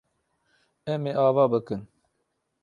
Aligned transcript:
Em 0.91 1.03
ê 1.11 1.13
ava 1.27 1.45
bikin. 1.51 1.81